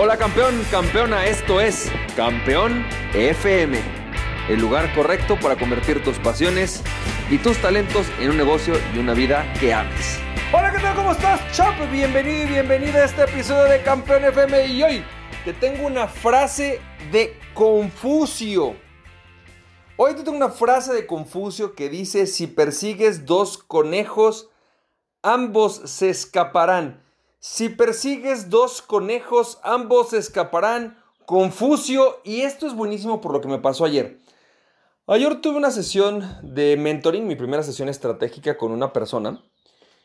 [0.00, 3.80] Hola campeón, campeona, esto es Campeón FM,
[4.48, 6.84] el lugar correcto para convertir tus pasiones
[7.28, 10.20] y tus talentos en un negocio y una vida que ames.
[10.52, 10.94] Hola, ¿qué tal?
[10.94, 11.74] ¿Cómo estás, Chop?
[11.90, 15.04] Bienvenido y bienvenida a este episodio de Campeón FM y hoy
[15.44, 16.80] te tengo una frase
[17.10, 18.76] de Confucio.
[19.96, 24.48] Hoy te tengo una frase de Confucio que dice, si persigues dos conejos,
[25.24, 27.07] ambos se escaparán.
[27.40, 30.98] Si persigues dos conejos, ambos escaparán.
[31.24, 34.18] Confucio, y esto es buenísimo por lo que me pasó ayer.
[35.06, 39.42] Ayer tuve una sesión de mentoring, mi primera sesión estratégica con una persona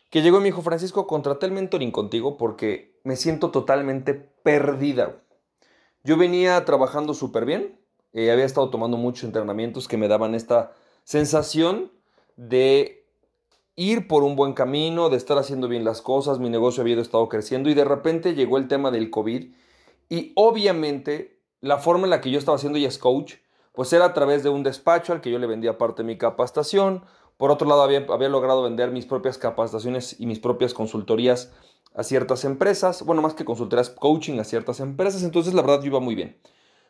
[0.10, 5.24] que llegó y me dijo, Francisco, contraté el mentoring contigo porque me siento totalmente perdida.
[6.04, 7.80] Yo venía trabajando súper bien,
[8.12, 10.74] eh, había estado tomando muchos entrenamientos que me daban esta
[11.04, 11.92] sensación
[12.36, 13.03] de
[13.76, 17.28] ir por un buen camino, de estar haciendo bien las cosas, mi negocio había estado
[17.30, 19.52] creciendo y de repente llegó el tema del COVID
[20.10, 23.36] y obviamente la forma en la que yo estaba haciendo es coach,
[23.72, 26.18] pues era a través de un despacho al que yo le vendía parte de mi
[26.18, 27.04] capacitación,
[27.38, 31.52] por otro lado había, había logrado vender mis propias capacitaciones y mis propias consultorías
[31.96, 35.88] a ciertas empresas, bueno, más que consultorías, coaching a ciertas empresas, entonces la verdad yo
[35.88, 36.38] iba muy bien.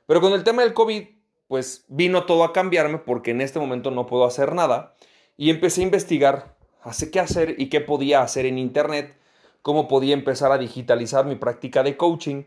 [0.06, 1.04] Pero con el tema del COVID,
[1.48, 4.96] pues vino todo a cambiarme porque en este momento no puedo hacer nada
[5.38, 9.16] y empecé a investigar hace qué hacer y qué podía hacer en Internet,
[9.62, 12.44] cómo podía empezar a digitalizar mi práctica de coaching.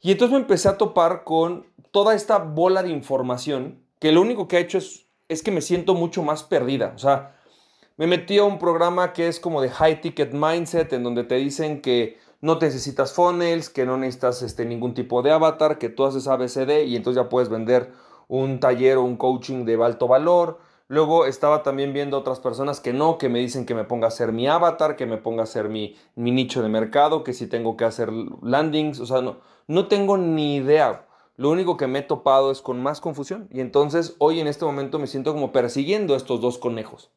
[0.00, 4.48] Y entonces me empecé a topar con toda esta bola de información que lo único
[4.48, 6.92] que ha hecho es, es que me siento mucho más perdida.
[6.94, 7.36] O sea,
[7.96, 11.34] me metí a un programa que es como de High Ticket Mindset, en donde te
[11.36, 16.04] dicen que no necesitas funnels, que no necesitas este, ningún tipo de avatar, que tú
[16.04, 17.92] haces ABCD y entonces ya puedes vender
[18.28, 20.60] un taller o un coaching de alto valor
[20.90, 24.08] Luego estaba también viendo otras personas que no, que me dicen que me ponga a
[24.08, 27.76] hacer mi avatar, que me ponga a hacer mi, nicho de mercado, que si tengo
[27.76, 28.10] que hacer
[28.42, 29.36] landings, o sea, no,
[29.68, 31.06] no tengo ni idea.
[31.36, 33.46] Lo único que me he topado es con más confusión.
[33.52, 37.12] Y entonces hoy en este momento me siento como persiguiendo estos dos conejos.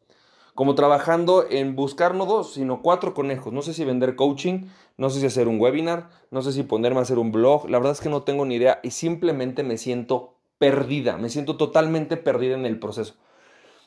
[0.53, 3.53] Como trabajando en buscar no dos, sino cuatro conejos.
[3.53, 7.00] No sé si vender coaching, no sé si hacer un webinar, no sé si ponerme
[7.00, 7.68] a hacer un blog.
[7.72, 11.18] La verdad es que no tengo ni idea y simplemente me siento perdida.
[11.18, 13.16] Me siento totalmente perdida en el proceso.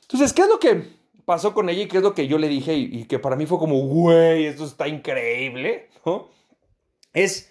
[0.09, 2.49] Entonces, ¿qué es lo que pasó con ella y qué es lo que yo le
[2.49, 5.89] dije y, que para mí fue como, güey, esto está increíble?
[6.05, 6.29] ¿no?
[7.13, 7.51] Es,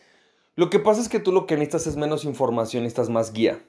[0.55, 3.61] lo que pasa es que tú lo que necesitas es menos información, necesitas más guía.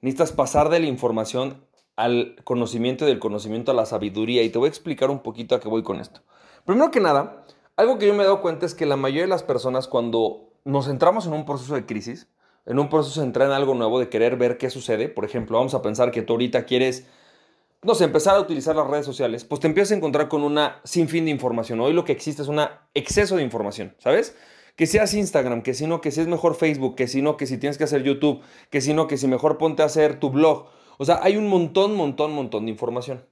[0.00, 4.58] Necesitas pasar de la información al conocimiento y del conocimiento a la sabiduría y te
[4.58, 6.20] voy a explicar un poquito a qué voy con esto.
[6.64, 9.28] Primero que nada, algo que yo me he dado cuenta es que la mayoría de
[9.28, 12.28] las personas cuando nos entramos en un proceso de crisis,
[12.66, 15.58] en un proceso de entrar en algo nuevo, de querer ver qué sucede, por ejemplo,
[15.58, 17.06] vamos a pensar que tú ahorita quieres
[17.82, 20.80] no sé, empezar a utilizar las redes sociales, pues te empiezas a encontrar con una
[20.84, 21.80] sinfín de información.
[21.80, 22.60] Hoy lo que existe es un
[22.94, 24.36] exceso de información, ¿sabes?
[24.76, 27.46] Que seas Instagram, que si no, que si es mejor Facebook, que si no, que
[27.46, 30.30] si tienes que hacer YouTube, que si no, que si mejor ponte a hacer tu
[30.30, 30.66] blog.
[30.98, 33.24] O sea, hay un montón, montón, montón de información.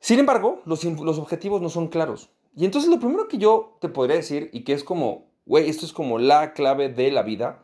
[0.00, 2.30] Sin embargo, los, los objetivos no son claros.
[2.56, 5.86] Y entonces lo primero que yo te podría decir, y que es como, güey, esto
[5.86, 7.62] es como la clave de la vida,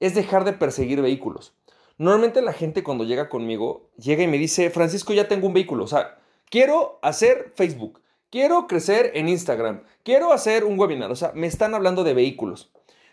[0.00, 1.54] es dejar de perseguir vehículos.
[1.98, 5.82] Normalmente la gente cuando llega conmigo, llega y me dice, Francisco, ya tengo un vehículo.
[5.82, 8.00] O sea, quiero hacer Facebook,
[8.30, 11.10] quiero crecer en Instagram, quiero hacer un webinar.
[11.10, 12.70] O sea, me están hablando de vehículos.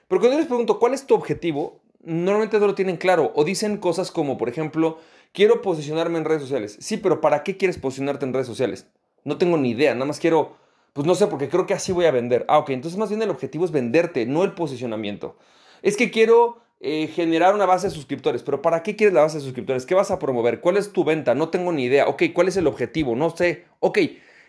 [0.07, 1.81] Pero cuando yo les pregunto, ¿cuál es tu objetivo?
[2.03, 3.31] Normalmente no lo tienen claro.
[3.35, 4.99] O dicen cosas como, por ejemplo,
[5.33, 6.77] quiero posicionarme en redes sociales.
[6.79, 8.87] Sí, pero ¿para qué quieres posicionarte en redes sociales?
[9.23, 10.57] No tengo ni idea, nada más quiero,
[10.93, 12.45] pues no sé, porque creo que así voy a vender.
[12.47, 15.37] Ah, ok, entonces más bien el objetivo es venderte, no el posicionamiento.
[15.81, 18.43] Es que quiero eh, generar una base de suscriptores.
[18.43, 19.85] Pero ¿para qué quieres la base de suscriptores?
[19.85, 20.61] ¿Qué vas a promover?
[20.61, 21.35] ¿Cuál es tu venta?
[21.35, 22.07] No tengo ni idea.
[22.07, 23.15] Ok, ¿cuál es el objetivo?
[23.15, 23.65] No sé.
[23.79, 23.99] Ok,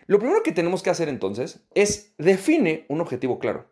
[0.07, 3.69] lo primero que tenemos que hacer entonces es define un objetivo claro.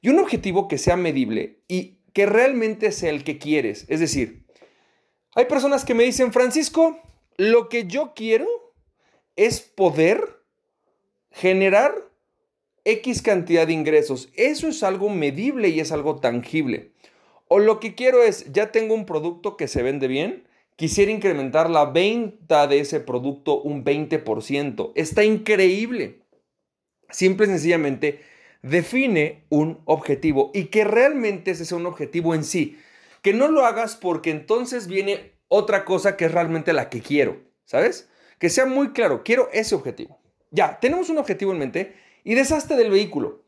[0.00, 3.86] Y un objetivo que sea medible y que realmente sea el que quieres.
[3.88, 4.46] Es decir,
[5.34, 6.98] hay personas que me dicen, Francisco,
[7.36, 8.46] lo que yo quiero
[9.36, 10.42] es poder
[11.30, 11.94] generar
[12.84, 14.30] X cantidad de ingresos.
[14.34, 16.92] Eso es algo medible y es algo tangible.
[17.48, 20.46] O lo que quiero es, ya tengo un producto que se vende bien,
[20.76, 24.92] quisiera incrementar la venta de ese producto un 20%.
[24.94, 26.20] Está increíble.
[27.10, 28.20] Simple y sencillamente
[28.62, 32.78] define un objetivo y que realmente ese sea un objetivo en sí.
[33.22, 37.40] Que no lo hagas porque entonces viene otra cosa que es realmente la que quiero,
[37.64, 38.08] ¿sabes?
[38.38, 40.18] Que sea muy claro, quiero ese objetivo.
[40.50, 41.94] Ya, tenemos un objetivo en mente
[42.24, 43.44] y deshazte del vehículo.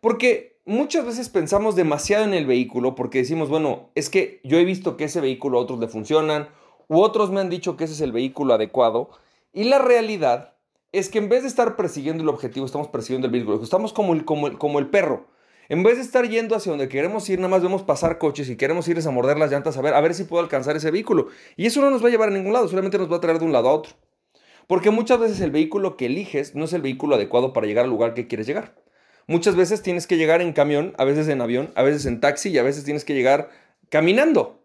[0.00, 4.64] Porque muchas veces pensamos demasiado en el vehículo porque decimos, bueno, es que yo he
[4.64, 6.48] visto que ese vehículo a otros le funcionan,
[6.88, 9.10] u otros me han dicho que ese es el vehículo adecuado,
[9.52, 10.54] y la realidad
[10.92, 14.12] es que en vez de estar persiguiendo el objetivo, estamos persiguiendo el vehículo, estamos como
[14.12, 15.26] el, como el, como el perro.
[15.68, 18.56] En vez de estar yendo hacia donde queremos ir, nada más vemos pasar coches y
[18.56, 21.28] queremos ir a morder las llantas a ver, a ver si puedo alcanzar ese vehículo.
[21.56, 23.38] Y eso no nos va a llevar a ningún lado, solamente nos va a traer
[23.38, 23.92] de un lado a otro.
[24.66, 27.90] Porque muchas veces el vehículo que eliges no es el vehículo adecuado para llegar al
[27.90, 28.74] lugar que quieres llegar.
[29.30, 32.48] Muchas veces tienes que llegar en camión, a veces en avión, a veces en taxi
[32.48, 33.48] y a veces tienes que llegar
[33.88, 34.64] caminando.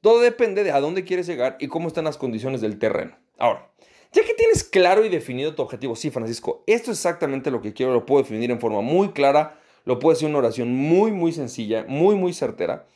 [0.00, 3.16] Todo depende de a dónde quieres llegar y cómo están las condiciones del terreno.
[3.38, 3.70] Ahora,
[4.10, 7.72] ya que tienes claro y definido tu objetivo, sí, Francisco, esto es exactamente lo que
[7.72, 11.12] quiero, lo puedo definir en forma muy clara, lo puedo decir en una oración muy,
[11.12, 12.86] muy sencilla, muy, muy certera.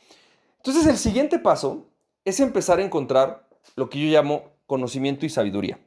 [0.57, 1.87] Entonces, el siguiente paso
[2.25, 3.47] es empezar a encontrar
[3.77, 5.79] lo que yo llamo conocimiento y sabiduría.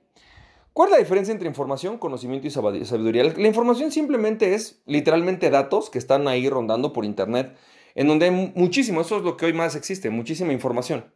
[0.78, 3.24] ¿Cuál es la diferencia entre información, conocimiento y sabiduría?
[3.24, 7.56] La información simplemente es literalmente datos que están ahí rondando por internet,
[7.96, 11.12] en donde hay muchísimo, eso es lo que hoy más existe, muchísima información.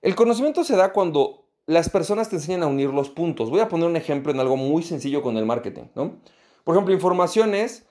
[0.00, 3.50] El conocimiento se da cuando las personas te enseñan a unir los puntos.
[3.50, 6.20] Voy a poner un ejemplo en algo muy sencillo con el marketing, ¿no?
[6.62, 7.86] Por ejemplo, información es,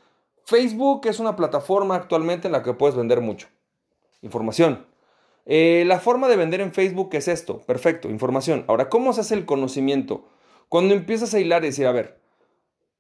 [0.46, 3.50] Facebook es una plataforma actualmente en la que puedes vender mucho.
[4.22, 4.86] Información.
[5.46, 8.64] Eh, la forma de vender en Facebook es esto, perfecto, información.
[8.70, 10.30] Ahora, ¿cómo se hace el conocimiento?
[10.70, 12.20] Cuando empiezas a hilar y decir, a ver,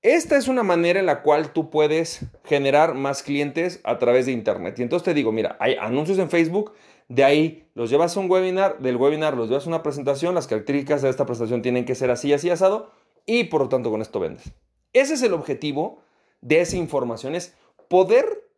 [0.01, 4.31] esta es una manera en la cual tú puedes generar más clientes a través de
[4.31, 4.79] Internet.
[4.79, 6.73] Y entonces te digo, mira, hay anuncios en Facebook,
[7.09, 10.47] de ahí los llevas a un webinar, del webinar los llevas a una presentación, las
[10.47, 12.91] características de esta presentación tienen que ser así, así, asado,
[13.25, 14.51] y por lo tanto con esto vendes.
[14.93, 16.01] Ese es el objetivo
[16.41, 17.55] de esa información, es
[17.87, 18.49] poder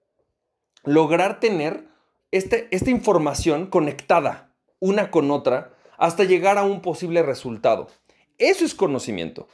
[0.84, 1.86] lograr tener
[2.32, 7.88] este, esta información conectada una con otra hasta llegar a un posible resultado.
[8.42, 9.48] Eso es conocimiento.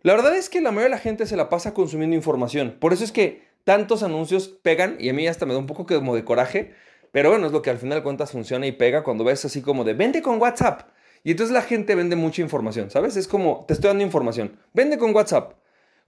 [0.00, 2.78] La verdad es que la mayoría de la gente se la pasa consumiendo información.
[2.80, 5.84] Por eso es que tantos anuncios pegan y a mí hasta me da un poco
[5.84, 6.72] como de coraje.
[7.12, 9.60] Pero bueno, es lo que al final de cuentas funciona y pega cuando ves así
[9.60, 10.88] como de vende con WhatsApp.
[11.24, 13.18] Y entonces la gente vende mucha información, ¿sabes?
[13.18, 14.56] Es como te estoy dando información.
[14.72, 15.52] Vende con WhatsApp.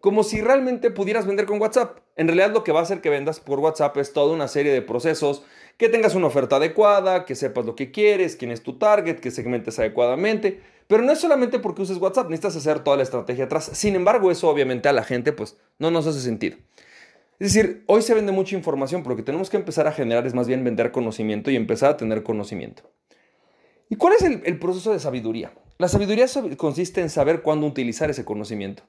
[0.01, 1.99] Como si realmente pudieras vender con WhatsApp.
[2.17, 4.73] En realidad lo que va a hacer que vendas por WhatsApp es toda una serie
[4.73, 5.45] de procesos,
[5.77, 9.31] que tengas una oferta adecuada, que sepas lo que quieres, quién es tu target, que
[9.31, 10.61] segmentes adecuadamente.
[10.87, 13.71] Pero no es solamente porque uses WhatsApp, necesitas hacer toda la estrategia atrás.
[13.73, 16.59] Sin embargo, eso obviamente a la gente pues no nos hace sentido.
[17.39, 20.27] Es decir, hoy se vende mucha información, pero lo que tenemos que empezar a generar
[20.27, 22.91] es más bien vender conocimiento y empezar a tener conocimiento.
[23.89, 25.53] ¿Y cuál es el, el proceso de sabiduría?
[25.79, 26.27] La sabiduría
[26.57, 28.85] consiste en saber cuándo utilizar ese conocimiento.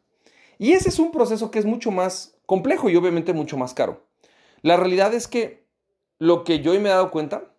[0.58, 4.06] Y ese es un proceso que es mucho más complejo y obviamente mucho más caro.
[4.62, 5.66] La realidad es que
[6.20, 7.52] lo que yo hoy me he dado cuenta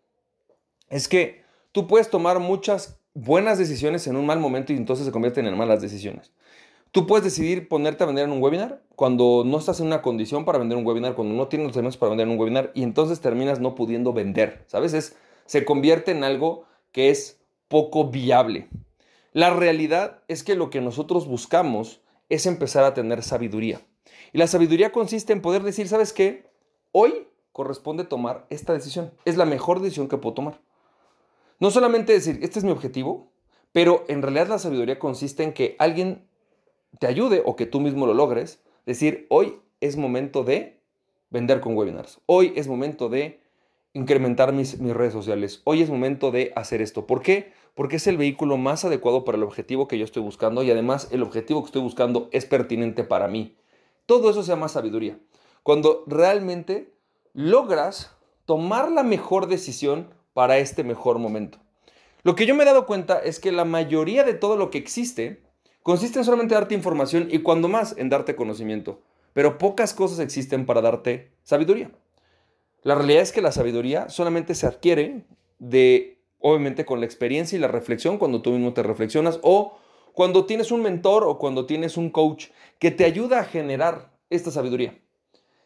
[0.88, 5.12] es que tú puedes tomar muchas buenas decisiones en un mal momento y entonces se
[5.12, 6.32] convierten en malas decisiones.
[6.92, 10.44] Tú puedes decidir ponerte a vender en un webinar cuando no estás en una condición
[10.44, 13.20] para vender un webinar, cuando no tienes los elementos para vender un webinar y entonces
[13.20, 14.64] terminas no pudiendo vender.
[14.66, 15.16] ¿Sabes?
[15.46, 18.68] se convierte en algo que es poco viable.
[19.32, 23.80] La realidad es que lo que nosotros buscamos es empezar a tener sabiduría.
[24.32, 26.50] Y la sabiduría consiste en poder decir, ¿sabes qué?
[26.92, 29.12] Hoy corresponde tomar esta decisión.
[29.24, 30.60] Es la mejor decisión que puedo tomar.
[31.58, 33.30] No solamente decir, este es mi objetivo,
[33.72, 36.26] pero en realidad la sabiduría consiste en que alguien
[36.98, 38.62] te ayude o que tú mismo lo logres.
[38.84, 40.80] Decir, hoy es momento de
[41.30, 42.20] vender con webinars.
[42.26, 43.40] Hoy es momento de
[43.92, 45.62] incrementar mis, mis, redes sociales.
[45.64, 47.06] Hoy es momento de hacer esto.
[47.06, 47.52] ¿Por qué?
[47.74, 51.08] Porque es el vehículo más adecuado para el objetivo que yo estoy buscando y además
[51.10, 53.56] el objetivo que estoy buscando es pertinente para mí.
[54.04, 55.18] Todo eso se llama sabiduría.
[55.62, 56.92] Cuando realmente
[57.32, 61.56] logras tomar la mejor decisión para este mejor momento.
[62.22, 64.76] Lo que yo me he dado cuenta es que la mayoría de todo lo que
[64.76, 65.40] existe
[65.82, 69.00] consiste en solamente darte información y cuando más en darte conocimiento,
[69.32, 71.90] pero pocas cosas existen para darte sabiduría.
[72.82, 75.24] La realidad es que la sabiduría solamente se adquiere
[75.58, 79.78] de, obviamente, con la experiencia y la reflexión cuando tú mismo te reflexionas o
[80.12, 84.50] cuando tienes un mentor o cuando tienes un coach que te ayuda a generar esta
[84.50, 84.98] sabiduría.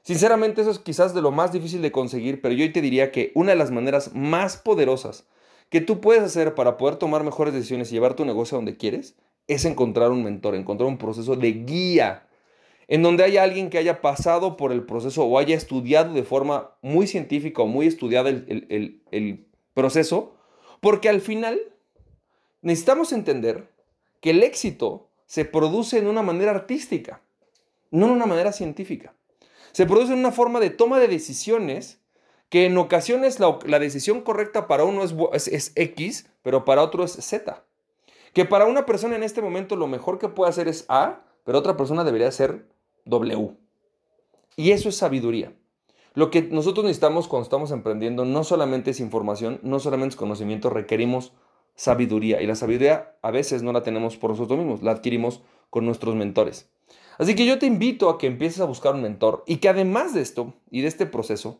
[0.02, 3.12] Sinceramente eso es quizás de lo más difícil de conseguir, pero yo hoy te diría
[3.12, 5.26] que una de las maneras más poderosas
[5.68, 8.76] que tú puedes hacer para poder tomar mejores decisiones y llevar tu negocio a donde
[8.76, 9.14] quieres
[9.46, 12.26] es encontrar un mentor, encontrar un proceso de guía
[12.88, 16.72] en donde haya alguien que haya pasado por el proceso o haya estudiado de forma
[16.82, 20.34] muy científica o muy estudiada el, el proceso,
[20.80, 21.60] porque al final
[22.62, 23.70] necesitamos entender
[24.20, 27.22] que el éxito se produce en una manera artística,
[27.92, 29.14] no en una manera científica
[29.72, 32.00] se produce en una forma de toma de decisiones
[32.50, 37.64] que en ocasiones la, decisión correcta para uno es, X, pero para otro es Z.
[38.34, 41.58] Que para una persona en este momento lo mejor que puede hacer es A, pero
[41.58, 42.66] otra persona debería ser
[43.04, 43.56] W.
[44.56, 45.54] Y eso es sabiduría.
[46.14, 50.70] Lo que nosotros necesitamos cuando estamos emprendiendo no solamente es información, no solamente es conocimiento,
[50.70, 51.32] requerimos
[51.76, 52.42] sabiduría.
[52.42, 56.16] Y la sabiduría a veces no la tenemos por nosotros mismos, la adquirimos con nuestros
[56.16, 56.68] mentores.
[57.20, 60.14] Así que yo te invito a que empieces a buscar un mentor y que además
[60.14, 61.58] de esto y de este proceso,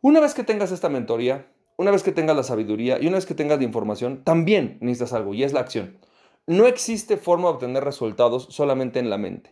[0.00, 3.26] Una vez que tengas esta mentoría, una vez que tengas la sabiduría y una vez
[3.26, 5.98] que tengas la información, también necesitas algo y es la acción.
[6.46, 9.50] No existe forma de obtener resultados solamente en la mente.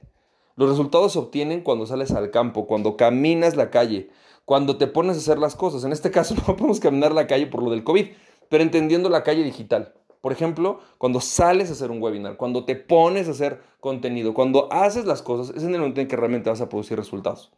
[0.54, 4.10] Los resultados se obtienen cuando sales al campo, cuando caminas la calle,
[4.44, 5.82] cuando te pones a hacer las cosas.
[5.82, 8.06] En este caso no podemos caminar la calle por lo del COVID,
[8.48, 9.94] pero entendiendo la calle digital.
[10.20, 14.72] Por ejemplo, cuando sales a hacer un webinar, cuando te pones a hacer contenido, cuando
[14.72, 17.52] haces las cosas, es en el momento en que realmente vas a producir resultados.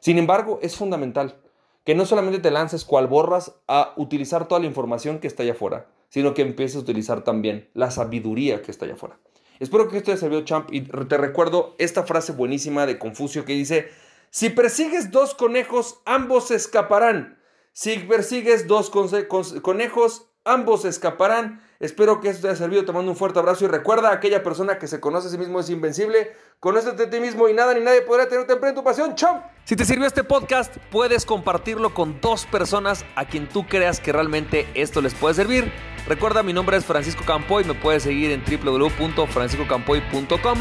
[0.00, 1.40] Sin embargo, es fundamental
[1.84, 5.52] que no solamente te lances cual borras a utilizar toda la información que está allá
[5.52, 9.18] afuera, sino que empieces a utilizar también la sabiduría que está allá afuera.
[9.58, 13.44] Espero que esto te haya servido, champ, y te recuerdo esta frase buenísima de Confucio
[13.44, 13.88] que dice,
[14.30, 17.38] si persigues dos conejos, ambos escaparán.
[17.72, 21.62] Si persigues dos conejos, ambos escaparán.
[21.80, 22.84] Espero que esto te haya servido.
[22.84, 25.60] Te mando un fuerte abrazo y recuerda, aquella persona que se conoce a sí mismo
[25.60, 26.36] es invencible.
[26.58, 29.14] Conócete a ti mismo y nada ni nadie podrá tenerte en tu pasión.
[29.14, 29.42] ¡Chao!
[29.64, 34.12] Si te sirvió este podcast, puedes compartirlo con dos personas a quien tú creas que
[34.12, 35.72] realmente esto les puede servir.
[36.06, 37.64] Recuerda, mi nombre es Francisco Campoy.
[37.64, 40.58] Me puedes seguir en www.franciscocampoy.com.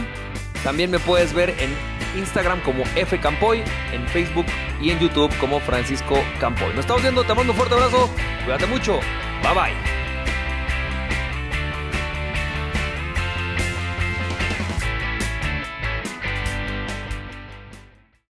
[0.64, 1.76] También me puedes ver en
[2.18, 4.46] Instagram como F Campoy, en Facebook
[4.82, 6.70] y en YouTube como Francisco Campoy.
[6.70, 8.10] Nos estamos viendo, te mando un fuerte abrazo,
[8.44, 9.00] cuídate mucho,
[9.44, 9.99] bye bye.